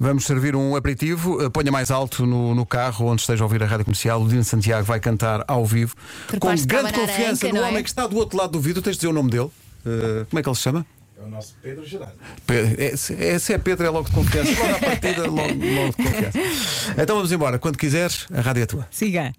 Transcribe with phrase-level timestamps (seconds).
[0.00, 1.44] Vamos servir um aperitivo.
[1.44, 4.22] Uh, Ponha mais alto no, no carro onde esteja a ouvir a rádio comercial.
[4.22, 5.94] O Dino Santiago vai cantar ao vivo
[6.30, 7.70] com para grande abanar a confiança anca, no não é?
[7.70, 8.80] homem que está do outro lado do vidro.
[8.80, 9.50] Tens de dizer o nome dele.
[9.84, 10.86] Uh, como é que ele se chama?
[11.20, 12.12] É o nosso Pedro Gerardo.
[12.46, 14.50] Pe- é, se- é, se é Pedro, é logo de confiança.
[14.52, 16.38] Logo à partida, logo, logo de confiança.
[17.02, 17.58] Então vamos embora.
[17.58, 18.86] Quando quiseres, a rádio é tua.
[18.90, 19.32] Siga.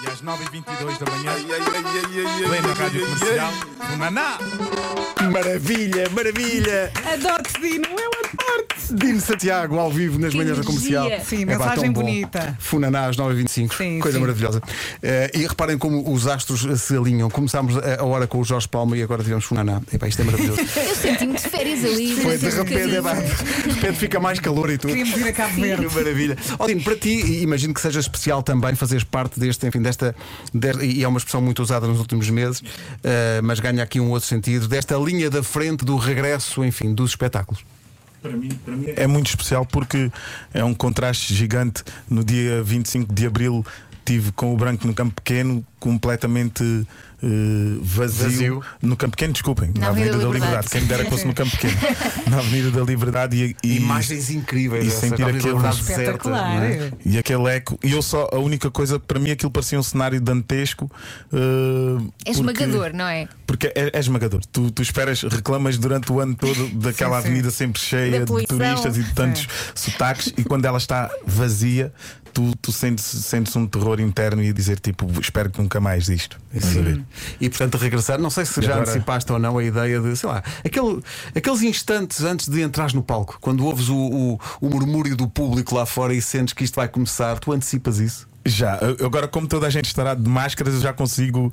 [0.00, 1.32] E às 9h22 da manhã,
[2.46, 3.52] plena rádio comercial,
[3.92, 4.38] o Naná.
[5.32, 6.92] Maravilha, maravilha!
[7.12, 8.68] Adoro-te, Dino, eu adoro-te.
[8.90, 11.08] Dino Santiago ao vivo nas Que manhãs da comercial.
[11.24, 12.00] Sim, Epá, mensagem tão bom.
[12.02, 12.56] bonita.
[12.58, 13.74] Funaná às 9h25.
[13.76, 14.20] Sim, Coisa sim.
[14.22, 14.62] maravilhosa.
[15.02, 17.28] Eh, e reparem como os astros se alinham.
[17.28, 19.82] Começámos a, a hora com o Jorge Palma e agora tivemos Funaná.
[19.92, 20.60] Epá, isto é maravilhoso.
[20.76, 22.14] Eu senti-me de férias ali.
[22.16, 24.88] Foi de repente, é, pá, de repente fica mais calor e tudo.
[24.94, 25.94] Queríamos ir a Cabo Que Verde.
[25.94, 26.36] maravilha.
[26.58, 30.16] Ó, Dino, para ti, e imagino que seja especial também fazeres parte deste, enfim, desta,
[30.54, 32.62] de- e é uma expressão muito usada nos últimos meses,
[33.04, 37.10] eh, mas ganha aqui um outro sentido, desta linha da frente do regresso, enfim, dos
[37.10, 37.62] espetáculos.
[38.20, 40.10] Para mim, para mim é muito especial porque
[40.52, 41.84] é um contraste gigante.
[42.08, 43.64] No dia 25 de abril
[44.04, 46.64] tive com o branco no campo pequeno, completamente
[47.22, 48.24] eh, vazio.
[48.28, 48.62] Vazio.
[48.82, 50.68] No campo pequeno, desculpem, Na na, Avenida Avenida da da Liberdade.
[50.70, 51.74] Quem me dera que fosse no campo pequeno.
[52.30, 54.86] na Avenida da Liberdade e, e Imagens incríveis.
[54.86, 56.30] e sentir aquele- deserta,
[56.62, 56.92] é?
[57.04, 60.20] E aquele eco, e eu só, a única coisa, para mim aquilo parecia um cenário
[60.20, 60.90] dantesco.
[61.32, 61.36] eh,
[62.24, 63.28] É porque- esmagador, não é?
[63.46, 64.40] Porque é, é esmagador.
[64.52, 67.28] Tu, tu esperas, reclamas durante o ano todo daquela Sim, sim.
[67.28, 71.92] avenida sempre cheia de turistas e de tantos sotaques, e quando ela está vazia,
[72.32, 76.06] tu, tu sentes, sentes um terror interno e a dizer tipo, espero que nunca mais
[76.06, 76.38] disto.
[76.52, 77.02] Ver?
[77.40, 80.28] E portanto regressar, não sei se já agora- antecipaste ou não a ideia de, sei
[80.28, 81.00] lá, aquele,
[81.34, 85.74] aqueles instantes antes de entrares no palco, quando ouves o, o, o murmúrio do público
[85.74, 88.28] lá fora e sentes que isto vai começar, tu antecipas isso?
[88.46, 91.52] Já, agora como toda a gente estará de máscaras, eu já consigo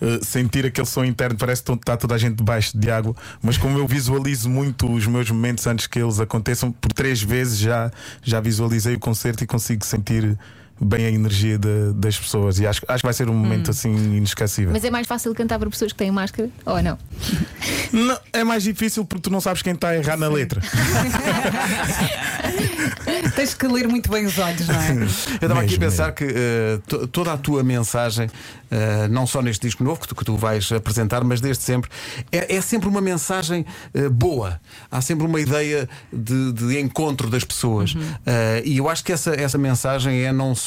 [0.00, 3.56] eh, sentir aquele som interno, parece que está toda a gente debaixo de água, mas
[3.56, 7.90] como eu visualizo muito os meus momentos antes que eles aconteçam, por três vezes já,
[8.22, 10.36] já visualizei o concerto e consigo sentir
[10.80, 13.90] bem a energia de- das pessoas e acho, acho que vai ser um momento assim
[14.16, 14.72] inesquecível.
[14.72, 16.98] Mas é mais fácil cantar para pessoas que têm máscara ou não?
[17.92, 20.60] Não, é mais difícil porque tu não sabes quem está a errar na letra.
[23.34, 24.90] Tens que ler muito bem os olhos, não é?
[24.92, 26.26] Eu estava aqui a Mesmo, pensar que
[26.86, 28.28] to- toda a tua mensagem,
[28.70, 31.90] eh, não só neste disco novo que tu, que tu vais apresentar, mas desde sempre,
[32.30, 34.60] é, é sempre uma mensagem eh, boa.
[34.90, 37.94] Há sempre uma ideia de, de encontro das pessoas.
[38.26, 40.63] Eh, e eu acho que essa, essa mensagem é não só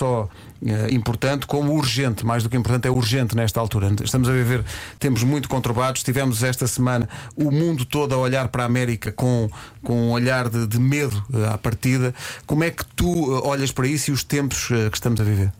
[0.65, 2.25] eh, importante, como urgente.
[2.25, 3.91] Mais do que importante, é urgente nesta altura.
[4.03, 4.63] Estamos a viver
[4.99, 6.03] tempos muito conturbados.
[6.03, 9.49] Tivemos esta semana o mundo todo a olhar para a América com,
[9.83, 12.13] com um olhar de, de medo eh, à partida.
[12.45, 15.51] Como é que tu eh, olhas para isso e os tempos que estamos a viver?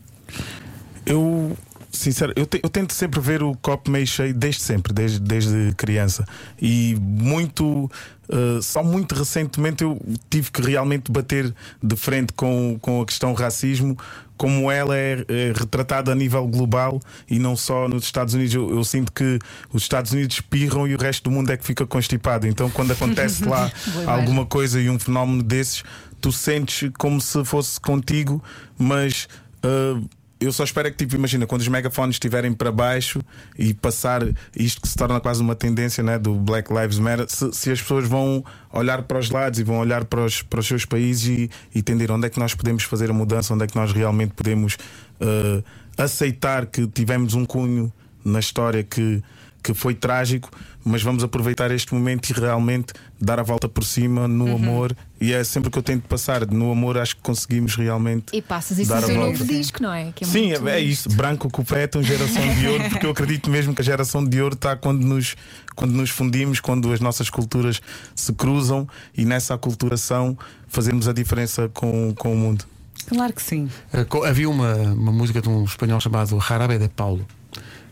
[1.06, 1.56] Eu,
[1.92, 5.74] sincero, eu, te- eu tento sempre ver o copo meio cheio desde sempre, desde, desde
[5.78, 6.26] criança.
[6.62, 7.90] E muito,
[8.30, 10.00] eh, só muito recentemente eu
[10.30, 13.98] tive que realmente bater de frente com, com a questão racismo.
[14.38, 17.00] Como ela é, é retratada a nível global
[17.30, 19.40] e não só nos Estados Unidos, eu, eu sinto que
[19.74, 22.48] os Estados Unidos espirram e o resto do mundo é que fica constipado.
[22.48, 23.72] Então, quando acontece lá
[24.06, 25.84] alguma coisa e um fenómeno desses,
[26.22, 28.44] tu sentes como se fosse contigo,
[28.78, 29.28] mas
[29.64, 30.00] ah,
[30.40, 33.20] eu só espero é que, tipo, imagina, quando os megafones estiverem para baixo
[33.58, 34.22] e passar
[34.56, 37.82] isto que se torna quase uma tendência né, do Black Lives Matter, se, se as
[37.82, 41.28] pessoas vão olhar para os lados e vão olhar para os, para os seus países
[41.28, 44.34] e, entender onde é que nós podemos fazer a mudança, onde é que nós realmente
[44.34, 44.78] podemos
[45.20, 45.64] ah,
[45.98, 47.92] aceitar que tivemos um cunho
[48.24, 49.24] na história que,
[49.64, 50.50] que foi trágico,
[50.86, 54.28] mas vamos aproveitar este momento e realmente dar a volta por cima Uhum.
[54.28, 54.96] no amor.
[55.20, 56.46] E é sempre o que eu tento passar.
[56.48, 58.26] No amor, acho que conseguimos realmente.
[58.34, 59.20] E passas isso Dar no volta.
[59.32, 60.12] novo disco, não é?
[60.16, 61.10] Que é Sim, muito é, é isso.
[61.10, 64.54] Branco com preto, geração de ouro, porque eu acredito mesmo que a geração de ouro
[64.56, 65.36] está quando nos,
[65.76, 67.82] quando nos fundimos, quando as nossas culturas
[68.16, 68.88] se cruzam
[69.18, 70.38] e nessa aculturação
[70.70, 72.64] fazemos a diferença com, com o mundo.
[73.10, 73.70] Claro que sim.
[73.94, 77.26] Eh, Havia uma, uma música de um espanhol chamado Jarabe de Paulo.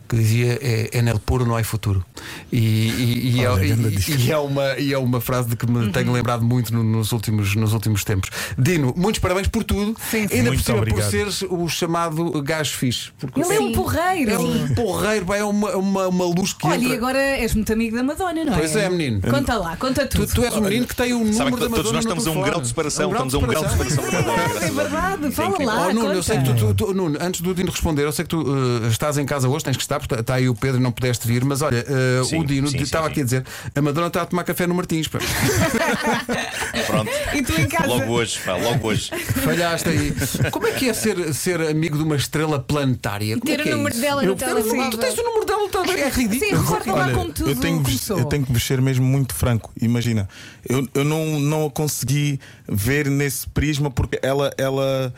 [0.07, 2.05] Que dizia é, en el puro não há futuro.
[2.51, 5.55] E, e- e é, Olha, grande e- e é uma, e é uma frase de
[5.55, 8.29] que me tenho lembrado muito no- nos, últimos, nos últimos tempos.
[8.57, 9.95] Dino, muitos parabéns por tudo.
[10.11, 10.35] Sim, sim.
[10.35, 13.09] Ainda Muito por cima por seres o chamado gajo fixe.
[13.19, 13.73] Porque Ele é um Sim.
[13.73, 14.31] porreiro.
[14.31, 16.89] é um porreiro, é uma, uma, uma luz que Olha, entra.
[16.89, 18.57] e agora és muito amigo da Madonna, não é?
[18.57, 19.21] Pois é, menino.
[19.21, 20.33] Conta lá, conta Tu, tudo.
[20.35, 22.11] tu és o menino que tem o número Sabem que da todos Madonna nós no
[22.11, 23.09] estamos a um grau de separação.
[23.09, 24.03] Um Estamos a um grau de separação.
[24.61, 25.87] É verdade, fala lá.
[25.89, 28.23] Oh, Nuno, eu sei que tu, tu- tu- Nuno, antes do Dino responder, eu sei
[28.23, 28.45] que tu
[28.83, 29.94] eh, estás em casa hoje, tens que estar.
[30.03, 32.67] Está, está tá aí o Pedro, não pudeste vir, mas olha, eh, Sim, o Dino
[32.67, 33.11] sim, sim, estava sim.
[33.11, 35.07] aqui a dizer: a Madonna está a tomar café no Martins.
[35.07, 35.19] pá.
[36.87, 37.11] Pronto.
[37.33, 37.87] E tu em casa?
[37.87, 39.09] Logo hoje, pá, logo hoje.
[39.43, 40.13] Falhaste aí.
[40.51, 43.37] Como é que é ser, ser amigo de uma estrela planetária?
[43.37, 44.01] Como Ter é o que é número isso?
[44.01, 44.89] dela no Eu- telemóvel.
[44.91, 46.61] Tu tens o número dela no telemóvel, é Sim, ridículo.
[46.61, 48.19] recorda lá como tudo eu tenho, que começou.
[48.19, 49.71] eu tenho que ser mesmo muito franco.
[49.81, 50.27] Imagina,
[50.67, 55.13] eu, eu não, não a consegui ver nesse prisma porque ela, ela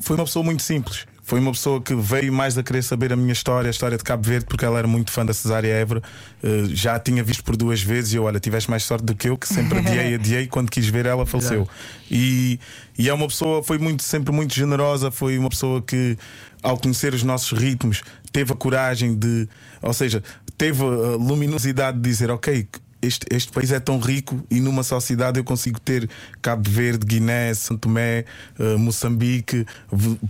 [0.00, 1.06] foi uma pessoa muito simples.
[1.26, 4.04] Foi uma pessoa que veio mais a querer saber a minha história, a história de
[4.04, 6.00] Cabo Verde, porque ela era muito fã da Cesária Évora.
[6.40, 9.12] Eh, já a tinha visto por duas vezes e eu, olha, tiveste mais sorte do
[9.12, 10.46] que eu, que sempre adiei, adiei.
[10.46, 11.68] Quando quis ver ela, faleceu.
[12.08, 12.60] E,
[12.96, 15.10] e é uma pessoa, foi muito, sempre muito generosa.
[15.10, 16.16] Foi uma pessoa que,
[16.62, 19.48] ao conhecer os nossos ritmos, teve a coragem de,
[19.82, 20.22] ou seja,
[20.56, 22.68] teve a luminosidade de dizer: Ok,
[23.02, 26.08] este, este país é tão rico e numa só cidade eu consigo ter
[26.42, 28.24] Cabo Verde, Guiné, Santo Tomé,
[28.58, 29.66] eh, Moçambique,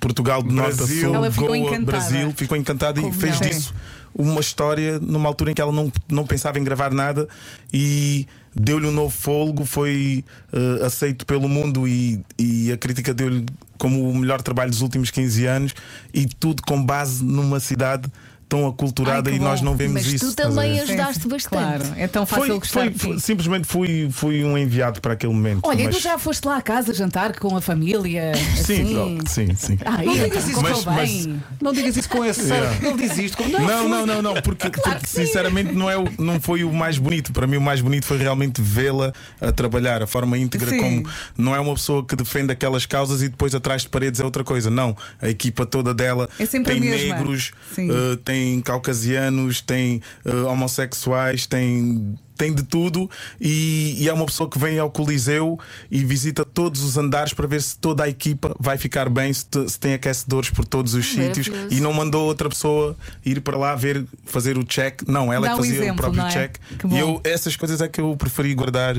[0.00, 1.00] Portugal de norte a Brasil.
[1.00, 1.84] sul, Ela ficou Goa, encantada.
[1.84, 3.48] Brasil, ficou encantada e Como fez não?
[3.48, 3.74] disso
[4.18, 7.28] uma história numa altura em que ela não, não pensava em gravar nada
[7.72, 13.44] e deu-lhe um novo fôlego, foi eh, aceito pelo mundo e, e a crítica deu-lhe
[13.76, 15.74] como o melhor trabalho dos últimos 15 anos
[16.14, 18.10] e tudo com base numa cidade
[18.48, 20.26] tão aculturada Ai, e nós não vemos Mas isso.
[20.26, 21.48] tu estás a também ajudaste Sim, bastante.
[21.56, 25.60] Claro, é tão fácil Foi, foi- simplesmente fui, fui um enviado para aquele momento.
[25.64, 25.96] Olha, mas...
[25.96, 28.32] tu já foste lá à casa jantar com a família?
[28.56, 28.94] Sim, assim?
[28.94, 29.78] não, sim, sim.
[29.84, 31.42] Ah, Não e digas isso, correu mas- mas- bem.
[31.60, 32.42] Não digas isso com esse.
[32.42, 32.86] Yeah.
[32.86, 33.50] Ele diz isto como.
[33.58, 37.32] Não, não, não, não, porque, porque sinceramente não, é o, não foi o mais bonito.
[37.32, 40.78] Para mim, o mais bonito foi realmente vê-la a trabalhar, a forma íntegra, Sim.
[40.78, 44.24] como não é uma pessoa que defende aquelas causas e depois atrás de paredes é
[44.24, 44.70] outra coisa.
[44.70, 47.90] Não, a equipa toda dela É tem negros, Sim.
[47.90, 52.14] eh, tem caucasianos, tem eh, homossexuais, tem.
[52.38, 53.10] Tem de tudo
[53.40, 55.58] e, e é uma pessoa que vem ao Coliseu
[55.90, 59.46] e visita todos os andares para ver se toda a equipa vai ficar bem, se,
[59.46, 62.94] te- se tem aquecedores por todos os sítios e não mandou outra pessoa
[63.24, 65.00] ir para lá ver, fazer o check.
[65.08, 66.28] Não, ela Dá é que um fazia exemplo, o próprio é?
[66.28, 66.56] check.
[66.78, 66.86] Que.
[66.88, 68.96] E eu, essas coisas é que eu preferi guardar.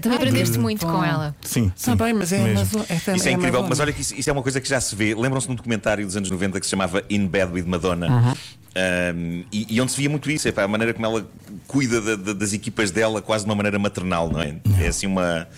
[0.00, 0.94] Também aprendeste muito bom.
[0.94, 1.32] com ela.
[1.42, 1.92] Sim, sim.
[1.92, 2.38] Está bem, mas é.
[2.50, 4.80] Amazon- é, Isso é incrível, mas olha que isso, isso é uma coisa que já
[4.80, 5.14] se vê.
[5.14, 8.36] Lembram-se de um documentário dos anos 90 que se chamava In Bed with Madonna?
[8.76, 11.28] Um, e, e onde se via muito isso, epá, a maneira como ela
[11.66, 14.54] cuida da- da- das equipas dela, quase de uma maneira maternal, não é?
[14.80, 15.48] É assim uma.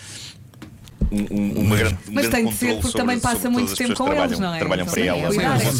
[1.11, 3.75] Um- um- uma grande, um Mas grande tem de ser, porque sobre- também passa muito
[3.75, 4.59] tempo com eles, não é?
[4.59, 5.19] Trabalham para Sim, ela.
[5.19, 5.37] é mas,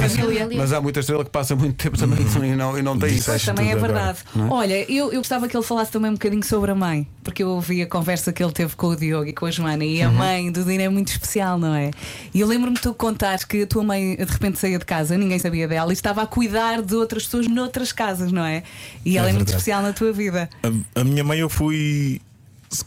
[0.09, 2.19] é mas há muita estrela que passa muito tempo também
[2.51, 3.25] e não, e não tem isso.
[3.29, 4.19] Pois também é verdade.
[4.35, 4.39] é?
[4.49, 7.49] Olha, eu, eu gostava que ele falasse também um bocadinho sobre a mãe, porque eu
[7.49, 10.09] ouvi a conversa que ele teve com o Diogo e com a Joana, e a
[10.09, 10.15] Uhum.
[10.15, 11.91] mãe do Dino é muito especial, não é?
[12.33, 15.17] E eu lembro-me de tu contares que a tua mãe de repente saía de casa,
[15.17, 18.63] ninguém sabia dela, e estava a cuidar de outras pessoas noutras casas, não é?
[19.05, 19.51] E ela é, muito verdade.
[19.57, 20.49] especial na tua vida.
[20.95, 22.21] A, a minha mãe, eu fui.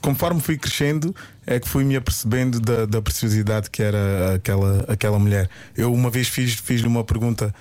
[0.00, 1.14] Conforme fui crescendo,
[1.46, 5.48] é que fui me apercebendo da, da preciosidade que era aquela, aquela mulher.
[5.76, 7.54] Eu uma vez fiz- fiz-lhe uma pergunta.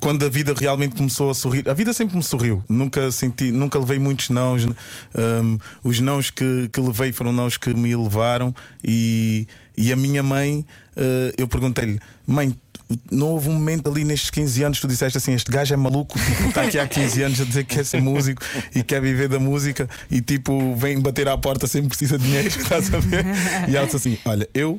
[0.00, 2.64] Quando a vida realmente começou a sorrir, a vida sempre me sorriu.
[2.68, 4.64] Nunca senti, nunca levei muitos nãos.
[4.64, 8.54] Hum, os nãos que, que levei foram nãos que me elevaram.
[8.82, 9.46] E,
[9.78, 10.66] e a minha mãe,
[10.96, 12.52] eh, eu perguntei-lhe, mãe,
[13.12, 15.76] não houve um momento ali nestes 15 anos que tu disseste assim: este gajo é
[15.76, 18.42] maluco, tipo, está aqui há 15 anos a dizer que quer ser músico
[18.74, 22.48] e quer viver da música e tipo vem bater à porta sempre precisa de dinheiro,
[22.58, 23.24] estás a ver?
[23.68, 24.78] E ela disse assim: Olha, eu.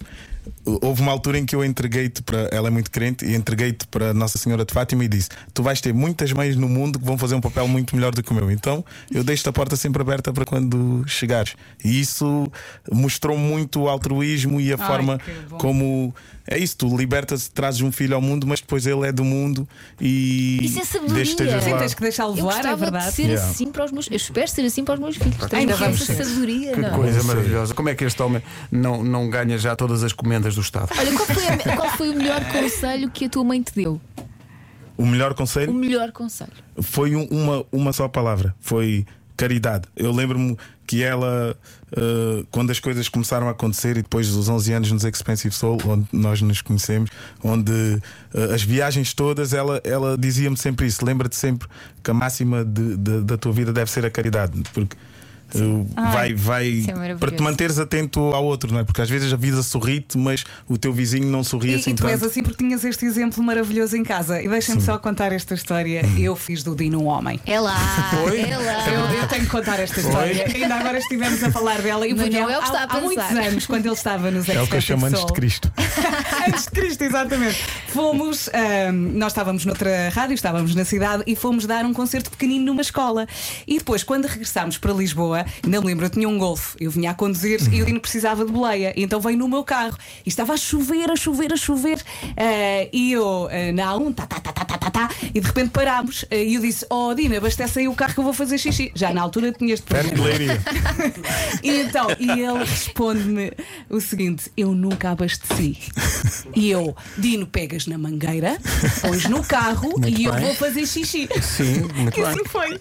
[0.81, 2.49] Houve uma altura em que eu entreguei-te para.
[2.51, 5.79] Ela é muito crente e entreguei-te para Nossa Senhora de Fátima e disse: Tu vais
[5.81, 8.33] ter muitas mães no mundo que vão fazer um papel muito melhor do que o
[8.35, 8.51] meu.
[8.51, 11.55] Então eu deixo-te a porta sempre aberta para quando chegares.
[11.83, 12.51] E isso
[12.91, 15.19] mostrou muito o altruísmo e a Ai, forma
[15.57, 16.13] como.
[16.51, 19.69] É isso, tu libertas, trazes um filho ao mundo, mas depois ele é do mundo
[20.01, 20.57] e.
[20.63, 21.25] Isso é sabedoria.
[21.61, 23.15] Sim, tens que deixá-lo Eu voar, é gostava de verdade.
[23.15, 23.47] ser Yeah.
[23.51, 24.07] assim para os meus.
[24.09, 25.35] Eu espero ser assim para os meus filhos.
[25.53, 26.15] Ainda essa vamos ser.
[26.15, 26.71] sabedoria.
[26.73, 26.91] Que não é?
[26.91, 27.73] coisa maravilhosa.
[27.75, 30.89] Como é que este homem não, não ganha já todas as comendas do Estado?
[30.97, 33.99] Olha, qual foi, a- qual foi o melhor conselho que a tua mãe te deu?
[34.97, 36.51] O melhor O conselho melhor conselho.
[36.81, 39.05] foi um- uma, uma só palavra: foi
[39.37, 39.85] caridade.
[39.95, 41.55] Eu lembro-me que ela,
[41.95, 45.77] eh, quando as coisas começaram a acontecer e depois dos 11 anos nos Expensive Soul,
[45.85, 47.09] onde nós nos conhecemos,
[47.41, 47.71] onde
[48.33, 51.69] eh, as viagens todas, ela, ela dizia-me sempre isso: lembra-te sempre
[52.03, 54.97] que a máxima de- de- da tua vida deve ser a caridade, porque.
[55.95, 58.83] Vai, vai é para te manteres atento ao outro, não é?
[58.83, 61.93] Porque às vezes a vida sorri-te, mas o teu vizinho não sorri E, assim e
[61.95, 62.29] tu és tanto.
[62.29, 64.41] assim porque tinhas este exemplo maravilhoso em casa.
[64.41, 66.03] E deixem-me só contar esta história.
[66.05, 66.17] Hum.
[66.17, 67.39] Eu fiz do Dino um homem.
[67.45, 67.77] É lá.
[68.23, 68.41] Foi?
[68.41, 68.89] É lá.
[68.89, 70.45] Eu, eu tenho que contar esta história.
[70.53, 72.97] Ainda agora estivemos a falar dela e porque não é o há, que está a
[72.97, 75.71] há muitos anos, quando ele estava nos É o que eu chamo antes de Cristo.
[76.47, 77.57] Antes de Cristo, exatamente.
[77.89, 82.65] Fomos, ahm, nós estávamos noutra rádio, estávamos na cidade e fomos dar um concerto pequenino
[82.65, 83.27] numa escola.
[83.67, 85.53] E depois, quando regressámos para Lisboa, rua.
[85.63, 86.75] Ainda me lembro, eu tinha um golfe.
[86.79, 88.93] Eu vinha a conduzir e o Dino precisava de boleia.
[88.95, 89.97] E então veio no meu carro.
[90.25, 92.01] E estava a chover, a chover, a chover.
[92.37, 95.45] Eh, e eu eh, na A1, tá, tá, tá, tá, tá, tá, tá, e de
[95.47, 96.25] repente parámos.
[96.29, 98.91] Eh, e eu disse: Oh, Dino, abastece aí o carro que eu vou fazer xixi.
[98.95, 100.19] Já na altura tinha este problema.
[101.63, 103.51] E então, e ele responde-me
[103.89, 105.77] o seguinte: Eu nunca abasteci.
[106.55, 108.57] E eu, Dino, pegas na mangueira,
[109.01, 110.45] pões no carro e eu bem.
[110.45, 111.27] vou fazer xixi.
[111.41, 112.31] Sim, muito E bem.
[112.31, 112.79] assim foi.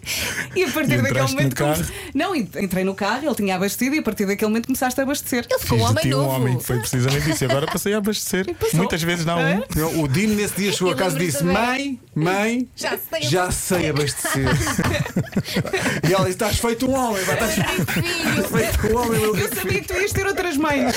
[0.57, 1.57] E a partir E daquele momento.
[1.57, 4.99] comece- Não, ent- entrei no carro, ele tinha abastecido e a partir daquele momento começaste
[5.01, 5.47] a abastecer.
[5.49, 6.31] Ele ficou um homem ti um novo.
[6.31, 6.61] homem.
[6.61, 7.45] Foi precisamente isso.
[7.45, 8.47] E agora passei a abastecer.
[8.75, 9.39] Muitas vezes não.
[9.39, 9.63] É?
[9.97, 11.55] O Dino nesse dia chegou a Eu casa e disse: também.
[11.55, 14.47] Mãe, mãe, Já sei já sei abastecer.
[16.09, 17.55] e ela disse: Estás feito um homem, pá, estás
[18.51, 20.95] feito um homem, meu Eu sabia que tu ias ter outras mães.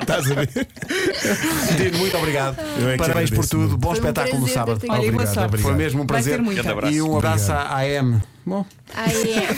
[0.00, 0.68] Estás a ver?
[1.76, 2.56] Dino, muito obrigado.
[2.60, 3.76] É Parabéns por tudo.
[3.76, 4.80] Bom um espetáculo no sábado.
[4.84, 5.58] Obrigado, obrigado.
[5.58, 6.40] Foi mesmo um prazer.
[6.90, 8.33] E um abraço à AM.
[8.46, 8.64] Bom.
[8.94, 9.48] Ai, é.